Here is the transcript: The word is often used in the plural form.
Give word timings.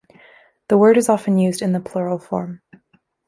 The 0.69 0.79
word 0.79 0.97
is 0.97 1.09
often 1.09 1.37
used 1.37 1.61
in 1.61 1.73
the 1.73 1.79
plural 1.79 2.17
form. 2.17 2.63